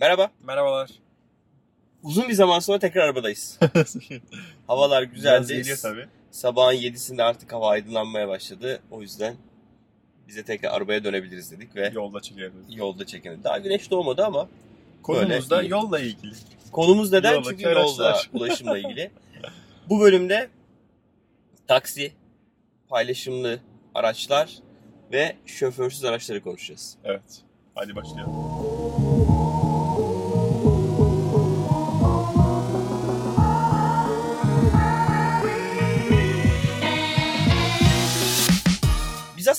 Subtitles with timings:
[0.00, 0.30] Merhaba.
[0.44, 0.90] Merhabalar.
[2.02, 3.58] Uzun bir zaman sonra tekrar arabadayız.
[4.66, 5.54] Havalar güzeldi.
[5.56, 6.06] geliyor tabii.
[6.30, 8.80] Sabahın 7'sinde artık hava aydınlanmaya başladı.
[8.90, 9.34] O yüzden
[10.28, 12.52] bize tekrar arabaya dönebiliriz dedik ve Yolda çekelim.
[12.70, 13.40] yolda çekelim.
[13.44, 14.48] Daha güneş doğmadı ama
[15.02, 16.32] Konumuz da yolla ilgili.
[16.72, 17.32] konumuz neden?
[17.34, 18.30] Yoldaki Çünkü yolda araçlar.
[18.32, 19.10] ulaşımla ilgili.
[19.88, 20.48] Bu bölümde
[21.68, 22.12] taksi,
[22.88, 23.60] paylaşımlı
[23.94, 24.58] araçlar
[25.12, 26.96] ve şoförsüz araçları konuşacağız.
[27.04, 27.42] Evet.
[27.74, 28.69] Hadi başlayalım.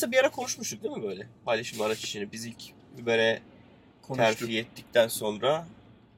[0.02, 2.32] Aslında bir ara konuşmuştuk değil mi böyle paylaşımlı araç işini?
[2.32, 2.62] Biz ilk
[3.02, 3.41] Uber'e
[4.02, 4.40] Konuştuk.
[4.40, 5.66] terfi ettikten sonra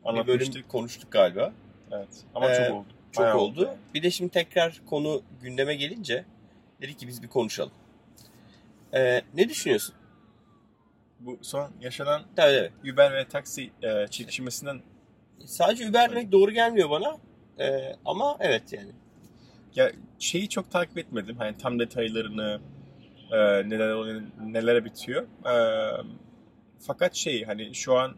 [0.06, 1.54] bir bölüm konuştuk galiba.
[1.92, 2.08] Evet.
[2.36, 2.88] Ama Ee, çok oldu.
[3.12, 3.76] Çok Bayağı oldu.
[3.94, 6.26] Bir de şimdi tekrar konu gündeme gelince
[6.82, 7.72] dedik ki biz bir konuşalım.
[8.94, 9.96] Ee, ne düşünüyorsun?
[11.20, 12.94] Bu son yaşanan Tabii tabii.
[12.94, 14.82] Uber ve taksi e, çekişmesinden
[15.46, 17.18] Sadece Uber demek doğru gelmiyor bana.
[17.60, 18.92] Ee, ama evet yani.
[19.76, 21.38] ya şeyi çok takip etmedim.
[21.38, 22.60] Hani tam detaylarını
[23.32, 25.24] e, neler oluyor, nelere bitiyor.
[25.24, 25.56] E,
[26.80, 28.16] fakat şey hani şu an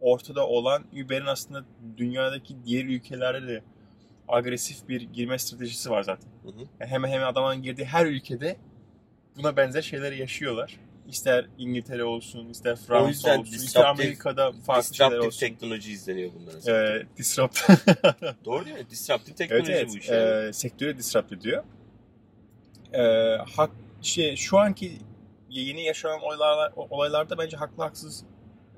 [0.00, 1.64] ortada olan Uber'in aslında
[1.96, 3.62] dünyadaki diğer ülkelerde de
[4.28, 6.28] agresif bir girme stratejisi var zaten.
[6.42, 6.60] Hı hı.
[6.80, 8.56] Yani hemen hemen adamın girdiği her ülkede
[9.36, 10.76] buna benzer şeyleri yaşıyorlar.
[11.08, 15.40] İster İngiltere olsun, ister Fransa olsun, ister Amerika'da farklı şeyler olsun.
[15.40, 16.60] teknoloji izleniyor bunların.
[16.60, 16.96] zaten.
[16.96, 17.60] Ee, disrupt.
[18.44, 18.90] Doğru değil mi?
[18.90, 19.88] Disruptive evet teknoloji evet.
[19.92, 20.08] bu iş.
[20.08, 20.48] yani.
[20.48, 21.64] Ee, sektörü disrupt ediyor.
[22.92, 23.70] Ee, hak,
[24.02, 24.92] şey, şu anki
[25.50, 28.24] yeni yaşanan olaylar, olaylarda bence haklı haksız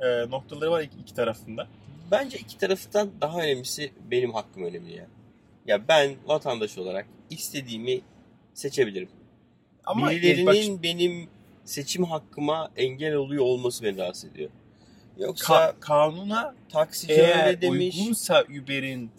[0.00, 1.68] e, noktaları var iki, iki tarafında.
[2.10, 5.06] Bence iki taraftan daha önemlisi benim hakkım önemli ya.
[5.66, 8.00] Ya ben vatandaş olarak istediğimi
[8.54, 9.08] seçebilirim.
[9.84, 11.28] Ama Birilerinin bak, benim
[11.64, 14.50] seçim hakkıma engel oluyor olması beni rahatsız ediyor.
[15.18, 19.10] Yoksa ka- kanuna taksici eğer öyle demiş uygunsa Uber'in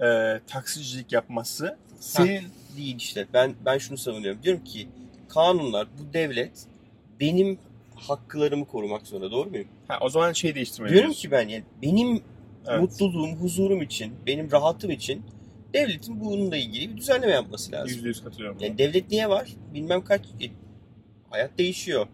[0.00, 2.44] e, taksicilik yapması senin
[2.76, 3.26] değil işte.
[3.32, 4.42] Ben ben şunu savunuyorum.
[4.42, 4.88] Diyorum ki
[5.34, 6.66] kanunlar bu devlet
[7.20, 7.58] benim
[7.94, 9.30] haklarımı korumak zorunda.
[9.30, 9.68] Doğru muyum?
[9.88, 10.92] ha, o zaman şey değiştirmeli.
[10.92, 12.22] Diyorum ki ben yani benim
[12.68, 12.80] Evet.
[12.80, 15.22] mutluluğum, huzurum için, benim rahatım için
[15.74, 17.88] devletin bununla ilgili bir düzenleme yapması lazım.
[17.94, 18.58] Yüzde yüz katılıyorum.
[18.60, 19.48] Yani devlet niye var?
[19.74, 20.46] Bilmem kaç e,
[21.30, 22.06] hayat değişiyor.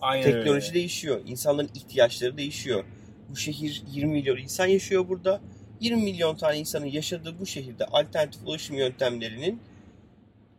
[0.00, 0.74] Aynen Teknoloji öyle.
[0.74, 1.20] değişiyor.
[1.26, 2.84] insanların ihtiyaçları değişiyor.
[3.30, 5.40] Bu şehir 20 milyon insan yaşıyor burada.
[5.80, 9.60] 20 milyon tane insanın yaşadığı bu şehirde alternatif ulaşım yöntemlerinin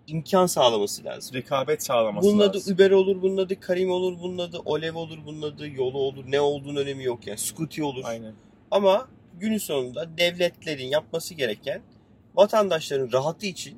[0.09, 1.35] imkan sağlaması lazım.
[1.35, 2.73] rekabet sağlaması Bunun adı lazım.
[2.75, 6.23] Uber olur, bunun adı Karim olur, bunun adı Olev olur, bunun adı Yolu olur.
[6.27, 7.37] Ne olduğunun önemi yok yani.
[7.37, 8.01] Scooty olur.
[8.05, 8.33] Aynen.
[8.71, 9.07] Ama
[9.39, 11.81] günün sonunda devletlerin yapması gereken
[12.35, 13.77] vatandaşların rahatı için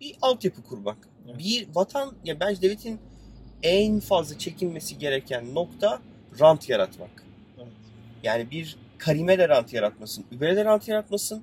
[0.00, 0.98] bir altyapı kurmak.
[1.28, 1.38] Evet.
[1.38, 3.00] Bir vatan ya bence devletin
[3.62, 6.02] en fazla çekinmesi gereken nokta
[6.40, 7.24] rant yaratmak.
[7.58, 7.68] Evet.
[8.22, 11.42] Yani bir Karim'e de rant yaratmasın, Uber'e de rant yaratmasın,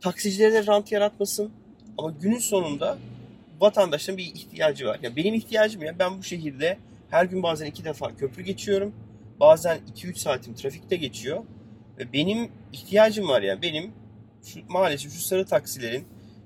[0.00, 1.52] taksicilere de rant yaratmasın.
[1.98, 2.98] Ama günün sonunda
[3.60, 4.98] vatandaşın bir ihtiyacı var.
[5.02, 6.78] Ya benim ihtiyacım ya ben bu şehirde
[7.10, 8.94] her gün bazen iki defa köprü geçiyorum.
[9.40, 11.44] Bazen 2-3 saatim trafikte geçiyor.
[11.98, 13.62] Ve benim ihtiyacım var yani.
[13.62, 13.92] Benim
[14.44, 16.04] şu, maalesef şu sarı taksilerin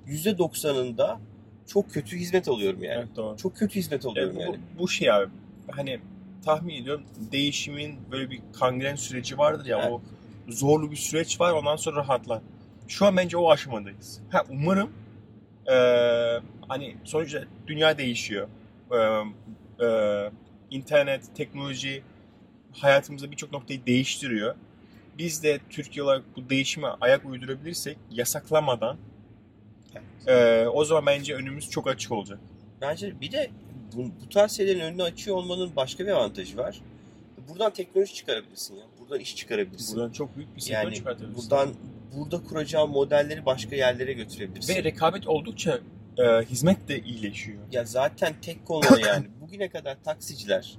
[0.08, 1.18] %90'ında
[1.66, 2.98] çok kötü hizmet alıyorum yani.
[2.98, 3.36] Evet doğru.
[3.36, 4.56] Çok kötü hizmet alıyorum bu, yani.
[4.78, 5.30] bu şey abi
[5.70, 6.00] hani
[6.44, 9.92] tahmin ediyorum değişimin böyle bir kangren süreci vardır ya Evet.
[9.92, 10.00] o
[10.52, 12.40] zorlu bir süreç var ondan sonra rahatlar.
[12.88, 14.20] Şu an bence o aşamadayız.
[14.30, 14.90] Ha, umarım
[15.68, 18.48] eee, hani sonuçta dünya değişiyor.
[18.92, 19.22] Eee,
[19.80, 20.30] eee,
[20.70, 22.02] internet, teknoloji
[22.72, 24.54] hayatımızda birçok noktayı değiştiriyor.
[25.18, 28.96] Biz de Türkiye olarak bu değişime ayak uydurabilirsek yasaklamadan
[30.28, 32.38] eee, o zaman bence önümüz çok açık olacak.
[32.80, 33.50] Bence bir de
[33.96, 36.80] bu, bu tarz şeylerin önünü açıyor olmanın başka bir avantajı var.
[37.48, 38.82] Buradan teknoloji çıkarabilirsin ya.
[39.00, 39.96] Buradan iş çıkarabilirsin.
[39.96, 41.50] Buradan çok büyük bir sektör yani çıkartabiliriz.
[41.50, 41.74] buradan
[42.16, 44.74] burada kuracağın modelleri başka yerlere götürebilirsin.
[44.74, 45.80] Ve rekabet oldukça
[46.18, 47.58] e, hizmet de iyileşiyor.
[47.72, 49.26] Ya zaten tek konu yani.
[49.40, 50.78] Bugüne kadar taksiciler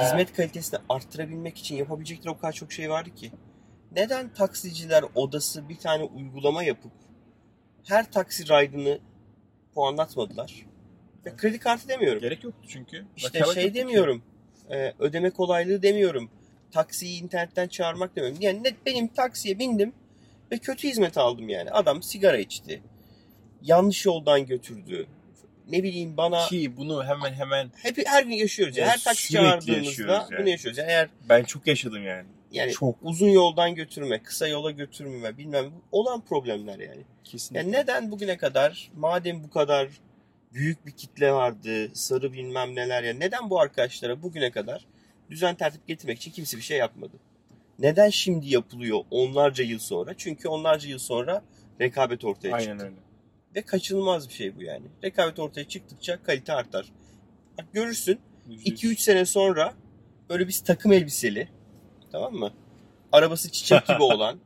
[0.00, 3.32] hizmet kalitesini arttırabilmek için yapabilecekleri o kadar çok şey vardı ki.
[3.92, 6.92] Neden taksiciler odası bir tane uygulama yapıp
[7.84, 8.98] her taksi raydını
[9.74, 10.66] puanlatmadılar?
[11.26, 12.20] Ve kredi kartı demiyorum.
[12.20, 13.06] Gerek yoktu çünkü.
[13.16, 13.80] İşte Rekabet şey yoktu ki.
[13.80, 14.22] demiyorum.
[14.70, 16.30] e, ödeme kolaylığı demiyorum.
[16.72, 18.38] Taksiyi internetten çağırmak demiyorum.
[18.40, 19.92] Yani net benim taksiye bindim
[20.52, 21.70] ve kötü hizmet aldım yani.
[21.70, 22.82] Adam sigara içti.
[23.62, 25.06] Yanlış yoldan götürdü.
[25.68, 28.76] Ne bileyim bana Ki bunu hemen hemen hep her gün yaşıyoruz.
[28.76, 28.86] ya.
[28.86, 30.38] Ya her taksi çağırdığımızda yani.
[30.40, 30.78] bunu yaşıyoruz.
[30.78, 32.26] Yani eğer ben çok yaşadım yani.
[32.52, 32.96] yani Çok.
[33.02, 37.02] uzun yoldan götürme, kısa yola götürme bilmem olan problemler yani.
[37.24, 37.58] Kesinlikle.
[37.58, 39.88] Yani neden bugüne kadar madem bu kadar
[40.52, 44.84] büyük bir kitle vardı, sarı bilmem neler ya neden bu arkadaşlara bugüne kadar
[45.30, 47.12] düzen tertip getirmek için kimse bir şey yapmadı?
[47.78, 50.14] Neden şimdi yapılıyor onlarca yıl sonra?
[50.16, 51.42] Çünkü onlarca yıl sonra
[51.80, 52.72] rekabet ortaya çıktı.
[52.72, 52.96] Aynen öyle.
[53.54, 54.86] Ve kaçınılmaz bir şey bu yani.
[55.04, 56.92] Rekabet ortaya çıktıkça kalite artar.
[57.58, 58.84] Bak görürsün Yüzde yüz.
[58.84, 59.74] 2-3 sene sonra
[60.30, 61.48] böyle biz takım elbiseli
[62.12, 62.52] tamam mı?
[63.12, 64.38] Arabası çiçek gibi olan,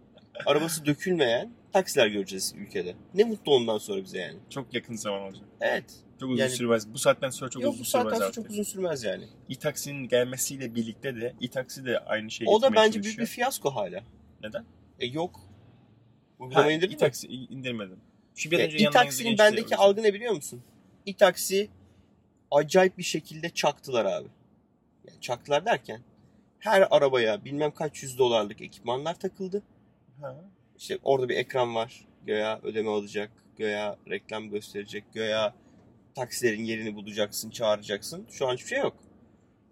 [0.46, 2.94] arabası dökülmeyen taksiler göreceğiz ülkede.
[3.14, 4.38] Ne mutlu ondan sonra bize yani.
[4.50, 5.44] Çok yakın zaman olacak.
[5.60, 5.84] Evet.
[6.22, 6.92] Çok uzun Yani- sürmez.
[6.94, 9.24] Bu saatten sonra çok Yok uzun bu saatten sürmez sonra çok uzun sürmez yani.
[9.50, 14.00] E-taksinin gelmesiyle birlikte de e-taksi de aynı şeyi O da bence büyük bir fiyasko hala.
[14.42, 14.64] Neden?
[15.00, 15.36] E yok.
[15.36, 16.94] Ha, Uygulama indirdin mi?
[16.94, 18.00] e-taksi indirmedim.
[18.34, 20.62] Şu bir E, önce o bendeki algı ne biliyor musun?
[21.06, 21.68] E-taksi
[22.50, 24.28] acayip bir şekilde çaktılar abi.
[25.08, 26.00] Yani çaktılar derken
[26.58, 29.62] her arabaya bilmem kaç yüz dolarlık ekipmanlar takıldı.
[30.20, 30.36] Ha.
[30.78, 32.04] İşte orada bir ekran var.
[32.26, 33.30] Göya ödeme alacak.
[33.56, 35.04] Göya reklam gösterecek.
[35.14, 35.54] Göya
[36.14, 38.26] taksilerin yerini bulacaksın, çağıracaksın.
[38.30, 38.96] Şu an hiçbir şey yok.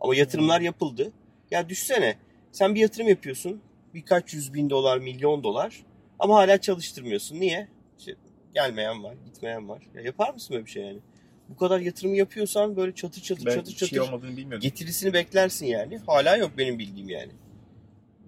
[0.01, 1.13] Ama yatırımlar yapıldı.
[1.51, 2.17] Ya düşsene.
[2.53, 3.61] Sen bir yatırım yapıyorsun.
[3.95, 5.83] Birkaç yüz bin dolar, milyon dolar.
[6.19, 7.41] Ama hala çalıştırmıyorsun.
[7.41, 7.69] Niye?
[7.99, 8.15] İşte
[8.55, 9.83] gelmeyen var, gitmeyen var.
[9.95, 10.99] Ya yapar mısın böyle bir şey yani?
[11.49, 14.61] Bu kadar yatırım yapıyorsan böyle çatır çatır Ben çatır çatır şey olmadığını bilmiyordum.
[14.61, 15.99] getirisini beklersin yani.
[16.07, 17.33] Hala yok benim bildiğim yani.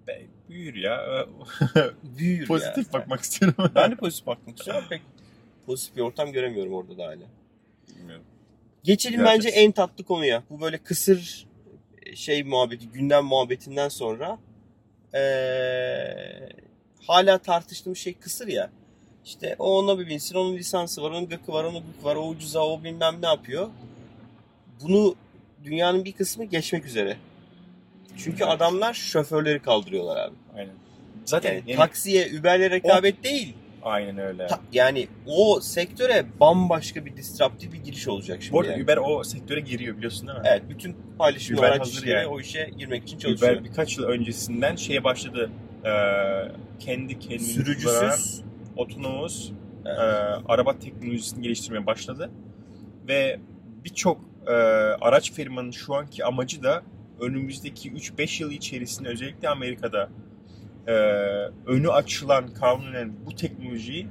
[0.07, 1.27] Be- büyür ya.
[2.19, 2.93] Büyür Pozitif ya.
[2.93, 3.71] bakmak istiyorum.
[3.75, 4.85] Ben de pozitif bakmak istiyorum.
[4.91, 5.03] Pek
[5.67, 7.25] pozitif bir ortam göremiyorum orada da hala.
[8.03, 8.25] Bilmiyorum.
[8.85, 9.45] Geçelim Göreceğiz.
[9.47, 10.43] bence en tatlı konuya.
[10.51, 11.47] Bu böyle kısır
[12.15, 14.39] şey muhabbeti, gündem muhabbetinden sonra
[15.15, 16.49] eee,
[17.07, 18.71] hala tartıştığım şey kısır ya.
[19.25, 22.29] İşte o ona bir binsin, onun lisansı var, onun gıkı var, onun gıkı var, o
[22.29, 23.69] ucuza, o bilmem ne yapıyor.
[24.83, 25.15] Bunu
[25.65, 27.17] dünyanın bir kısmı geçmek üzere.
[28.17, 28.53] Çünkü Evet.
[28.53, 30.35] adamlar şoförleri kaldırıyorlar abi.
[30.57, 30.75] Aynen.
[31.25, 33.55] Zaten Yani taksiye, Uber'le rekabet değil.
[33.83, 34.47] Aynen öyle.
[34.47, 38.53] Ta- yani o sektöre bambaşka bir disruptif bir giriş olacak şimdi.
[38.53, 38.85] Bu arada yani.
[38.85, 40.45] Uber o sektöre giriyor biliyorsun değil mi?
[40.49, 42.27] Evet, bütün paylaşım Uber araç işleri yani.
[42.27, 43.53] o işe girmek için çalışıyor.
[43.53, 45.51] Uber birkaç yıl öncesinden şeye başladı.
[45.85, 45.89] Ee,
[46.79, 48.43] kendi kendini Sürücüsüz.
[48.77, 49.51] otonomous
[49.87, 49.99] Evet.
[49.99, 50.03] e,
[50.53, 52.31] araba teknolojisini geliştirmeye başladı.
[53.09, 53.41] Ve
[53.85, 54.53] birçok e,
[55.01, 56.83] araç firmanın şu anki amacı da
[57.21, 60.09] önümüzdeki 3-5 yıl içerisinde özellikle Amerika'da
[60.87, 60.93] e,
[61.67, 64.09] önü açılan kanunen bu teknolojiyi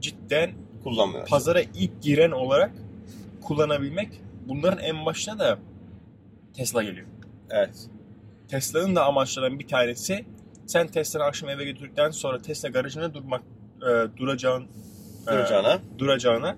[0.00, 0.50] cidden
[0.84, 1.26] kullanmıyor.
[1.26, 2.70] pazara ilk giren olarak
[3.42, 4.08] kullanabilmek.
[4.48, 5.58] Bunların en başına da
[6.56, 7.06] Tesla geliyor.
[7.50, 7.74] Evet.
[8.48, 10.24] Tesla'nın da amaçlarından bir tanesi
[10.66, 13.42] sen Tesla'nı akşam eve götürdükten sonra Tesla garajına durmak
[13.82, 14.62] e, duracağın
[15.28, 15.78] e, Duracağına.
[15.98, 16.56] duracağına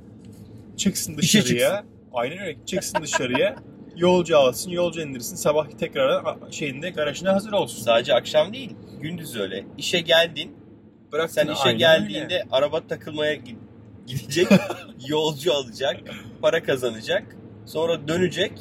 [0.76, 1.84] çıksın dışarıya.
[2.12, 2.58] Aynen öyle.
[2.66, 3.56] Çıksın dışarıya.
[3.96, 5.36] yolcu alsın, yolcu indirsin.
[5.36, 7.82] Sabah tekrar şeyinde garajına hazır olsun.
[7.82, 9.64] Sadece akşam değil, gündüz öyle.
[9.78, 10.56] İşe geldin.
[11.12, 13.56] Bırak Sen işe geldiğinde araba takılmaya gi-
[14.06, 14.48] gidecek,
[15.08, 15.96] yolcu alacak,
[16.42, 17.36] para kazanacak.
[17.66, 18.52] Sonra dönecek.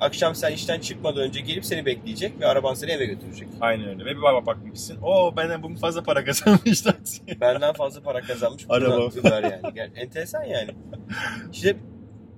[0.00, 3.48] Akşam sen işten çıkmadan önce gelip seni bekleyecek ve araban seni eve götürecek.
[3.60, 4.04] Aynen öyle.
[4.04, 4.98] Ve bir baba bakmışsın.
[5.02, 6.84] O benden bunu fazla para kazanmış.
[7.40, 8.64] Benden fazla para kazanmış.
[8.68, 9.04] Araba.
[9.06, 9.62] Uber yani.
[9.62, 10.70] Ger- Enteresan yani.
[11.52, 11.76] İşte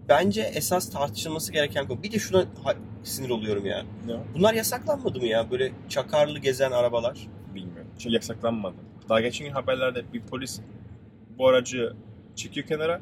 [0.09, 2.03] bence esas tartışılması gereken konu.
[2.03, 2.45] Bir de şuna
[3.05, 3.85] sinir oluyorum ya.
[4.07, 4.15] Ne?
[4.35, 5.51] Bunlar yasaklanmadı mı ya?
[5.51, 7.29] Böyle çakarlı gezen arabalar.
[7.55, 7.91] Bilmiyorum.
[7.99, 8.77] Çünkü yasaklanmadı.
[9.09, 10.61] Daha geçen gün haberlerde bir polis
[11.39, 11.93] bu aracı
[12.37, 13.01] çekiyor kenara.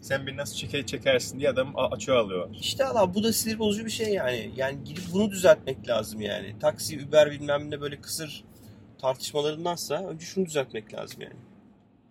[0.00, 2.56] Sen beni nasıl çeker çekersin diye adam açığa alıyorlar.
[2.60, 4.50] İşte Allah bu da sinir bozucu bir şey yani.
[4.56, 6.54] Yani gidip bunu düzeltmek lazım yani.
[6.60, 8.44] Taksi, Uber bilmem ne böyle kısır
[9.00, 11.36] tartışmalarındansa önce şunu düzeltmek lazım yani.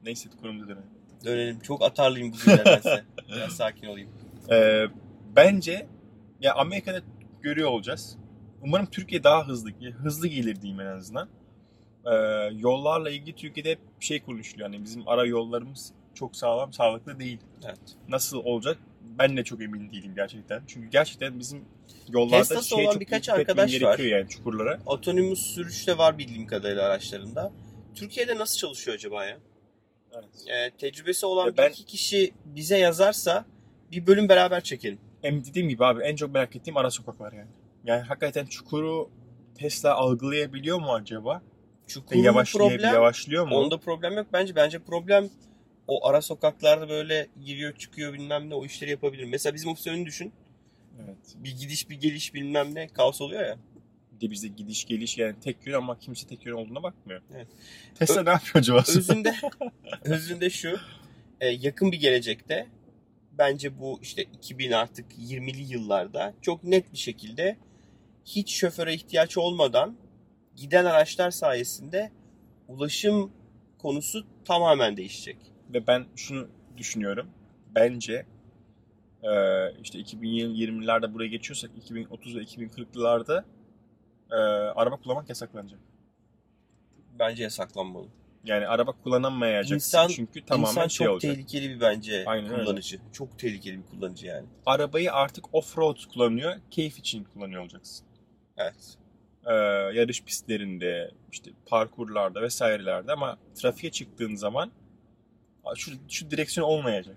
[0.03, 0.83] Neyse konumuza dönelim.
[1.25, 1.59] Dönelim.
[1.59, 3.03] Çok atarlıyım bugün nedense.
[3.35, 4.09] Biraz sakin olayım.
[4.51, 4.85] Ee,
[5.35, 5.87] bence
[6.41, 7.01] ya Amerika'da
[7.41, 8.17] görüyor olacağız.
[8.61, 9.71] Umarım Türkiye daha hızlı
[10.03, 11.29] hızlı gelir diyeyim en azından.
[12.05, 12.11] Ee,
[12.53, 14.69] yollarla ilgili Türkiye'de hep bir şey konuşuluyor.
[14.69, 17.39] Yani bizim ara yollarımız çok sağlam, sağlıklı değil.
[17.65, 17.79] Evet.
[18.09, 18.77] Nasıl olacak?
[19.19, 20.63] Ben de çok emin değilim gerçekten.
[20.67, 21.65] Çünkü gerçekten bizim
[22.09, 23.99] yollarda Tesla'sı şey olan çok birkaç arkadaş var.
[23.99, 24.79] yani çukurlara.
[24.85, 27.51] Otonomus sürüş de var bildiğim kadarıyla araçlarında.
[27.95, 29.37] Türkiye'de nasıl çalışıyor acaba ya?
[30.13, 30.47] Evet.
[30.47, 33.45] Ee, tecrübesi olan Ya bir ben- iki kişi bize yazarsa
[33.91, 34.99] bir bölüm beraber çekelim.
[35.21, 37.49] Hem dediğim gibi abi en çok merak ettiğim ara sokaklar yani.
[37.85, 39.09] Yani hakikaten çukuru
[39.55, 41.41] Tesla algılayabiliyor mu acaba?
[41.87, 43.55] Çukurlu Yavaşlayabiliyor, problem, yavaşlıyor mu?
[43.55, 44.55] onda problem yok bence.
[44.55, 45.29] Bence problem
[45.87, 49.23] o ara sokaklarda böyle giriyor çıkıyor bilmem ne o işleri yapabilir.
[49.23, 50.33] Mesela bizim ofisin düşün.
[51.05, 51.17] Evet.
[51.35, 53.57] Bir gidiş bir geliş bilmem ne kaos oluyor ya.
[54.11, 57.21] Bir de bizde gidiş geliş yani tek yön ama kimse tek yön olduğuna bakmıyor.
[57.35, 57.47] Evet.
[57.95, 58.79] Tesla ne yapıyor acaba?
[58.79, 59.35] Özünde
[60.03, 60.77] özünde şu
[61.41, 62.67] e, yakın bir gelecekte
[63.37, 67.57] bence bu işte 2000 artık 20'li yıllarda çok net bir şekilde
[68.25, 69.97] hiç şoföre ihtiyaç olmadan
[70.55, 72.11] giden araçlar sayesinde
[72.67, 73.31] ulaşım
[73.77, 75.37] konusu tamamen değişecek.
[75.73, 77.29] Ve ben şunu düşünüyorum.
[77.75, 78.25] Bence
[79.23, 79.31] e,
[79.83, 83.43] işte 2020'lerde buraya geçiyorsak 2030 ve 2040'larda
[84.31, 84.35] e,
[84.75, 85.79] araba kullanmak yasaklanacak.
[87.19, 88.07] Bence yasaklanmalı.
[88.47, 91.35] Yani araba kullanamayacaksın İnsan- çünkü tamamen İnsan şey çok olacak.
[91.35, 92.63] tehlikeli bir bence Aynen öyle.
[92.63, 92.99] kullanıcı.
[93.13, 94.45] Çok tehlikeli bir kullanıcı yani.
[94.65, 98.05] Arabayı artık off-road kullanıyor, keyif için kullanıyor olacaksın.
[98.57, 98.97] Evet.
[99.45, 99.53] Ee,
[99.99, 104.71] yarış pistlerinde, işte parkurlarda vesairelerde ama trafiğe çıktığın zaman
[105.75, 107.15] şu, şu direksiyon olmayacak.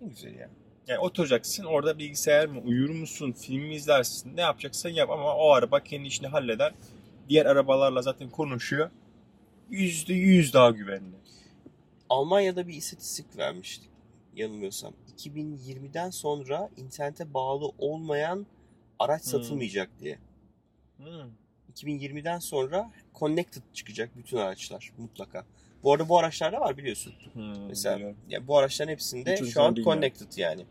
[0.00, 0.48] Ne güzel ya.
[0.86, 5.50] Yani oturacaksın orada bilgisayar mı, uyur musun, film mi izlersin, ne yapacaksan yap ama o
[5.52, 6.72] araba kendi işini halleder.
[7.28, 8.90] Diğer arabalarla zaten konuşuyor.
[9.70, 11.16] Yüzde yüz daha güvenli.
[12.08, 13.90] Almanya'da bir istatistik vermiştik
[14.36, 14.92] yanılmıyorsam.
[15.18, 18.46] 2020'den sonra internete bağlı olmayan
[18.98, 19.30] araç Hmm.
[19.30, 20.18] satılmayacak diye.
[20.96, 21.30] Hmm.
[21.74, 25.44] 2020'den sonra connected çıkacak bütün araçlar mutlaka.
[25.82, 27.12] Bu arada bu araçlarda var biliyorsun.
[27.32, 28.16] Hmm, Mesela biliyorum.
[28.28, 30.66] ya bu araçların hepsinde Hiç şu an connected yani.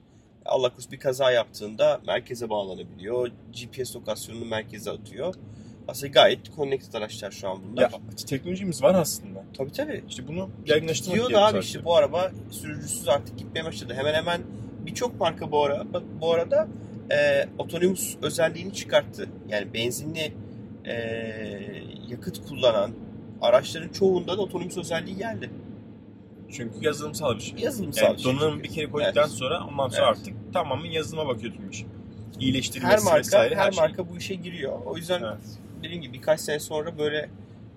[0.45, 3.31] Allah korusun bir kaza yaptığında merkeze bağlanabiliyor.
[3.53, 5.35] GPS lokasyonunu merkeze atıyor.
[5.87, 7.81] Aslında gayet connected araçlar şu an bunlar.
[7.81, 7.89] Ya
[8.27, 9.43] teknolojimiz var aslında.
[9.57, 10.03] Tabii tabii.
[10.09, 11.67] İşte bunu yaygınlaştırmak gerekiyor abi sadece.
[11.67, 13.93] işte bu araba sürücüsüz artık gitmeye başladı.
[13.97, 14.41] Hemen hemen
[14.85, 15.83] birçok marka bu ara
[16.21, 16.67] bu arada
[17.11, 19.29] e, otonomus özelliğini çıkarttı.
[19.49, 20.33] Yani benzinli
[20.85, 20.93] e,
[22.07, 22.91] yakıt kullanan
[23.41, 25.49] araçların çoğunda da otonomus özelliği geldi.
[26.51, 27.59] Çünkü yazılımsal bir şey.
[27.59, 29.31] Yazılımsal Yani bir şey donanımı bir kere koyduktan Evet.
[29.31, 30.17] sonra ondan sonra Evet.
[30.19, 31.85] artık tamamen yazılıma bakıyor tüm iş.
[32.39, 33.81] İyileştirilmesi Her marka vesaire her, her, şey.
[33.83, 34.79] marka bu işe giriyor.
[34.85, 35.39] O yüzden Evet.
[35.83, 37.29] Dediğim gibi birkaç sene sonra böyle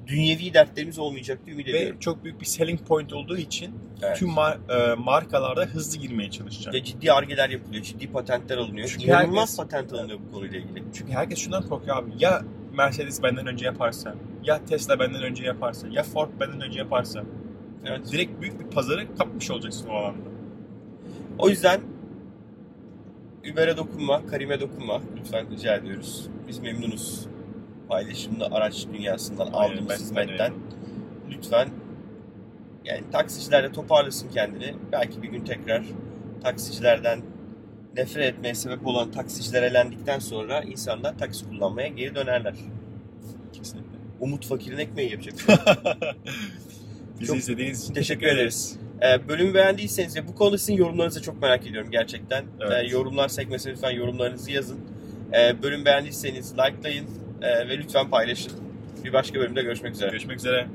[0.07, 1.99] dünyevi dertlerimiz olmayacak diye ümit Ve ediyorum.
[2.00, 4.17] çok büyük bir selling point olduğu için Evet.
[4.17, 6.75] tüm mar- e, markalarda hızlı girmeye çalışacak.
[6.75, 8.88] Ve ciddi argeler yapılıyor, ciddi patentler alınıyor.
[8.88, 10.85] Çünkü İnanılmaz herkes- patent alınıyor bu konuyla ilgili.
[10.95, 12.11] Çünkü herkes şundan korkuyor abi.
[12.19, 14.14] Ya Mercedes benden önce yaparsa,
[14.45, 17.25] ya Tesla benden önce yaparsa, ya Ford benden önce yaparsa.
[17.87, 18.12] Evet.
[18.12, 20.28] Direkt büyük bir pazarı kapmış olacaksın o alanda.
[21.38, 21.81] O yüzden
[23.52, 25.00] Uber'e dokunma, Karim'e dokunma.
[25.19, 26.28] Lütfen rica ediyoruz.
[26.49, 27.26] Biz memnunuz.
[27.88, 30.52] Paylaşımlı araç dünyasından Aynen, aldığımız ben hizmetten.
[31.30, 31.68] Lütfen
[32.85, 34.75] yani taksiciler de toparlasın kendini.
[34.92, 35.85] Belki bir gün tekrar
[36.42, 37.23] taksicilerden
[37.97, 42.54] nefret etmeye sebep olan taksiciler elendikten sonra insanlar taksi kullanmaya geri dönerler.
[43.52, 43.99] Kesinlikle.
[44.21, 45.35] Umut fakirin ekmeği yapacak.
[47.21, 48.78] Bizi Çok izlediğiniz için teşekkür ederiz.
[49.02, 52.45] Ee, bölümü beğendiyseniz ve bu konuda sizin yorumlarınızı çok merak ediyorum gerçekten.
[52.61, 52.73] Evet.
[52.85, 54.80] Ee, yorumlar sekmesine lütfen yorumlarınızı yazın.
[55.33, 57.07] Ee, bölüm beğendiyseniz likelayın
[57.42, 58.52] ee, ve lütfen paylaşın.
[59.04, 60.11] Bir başka bölümde görüşmek üzere.
[60.11, 60.66] Görüşmek üzere.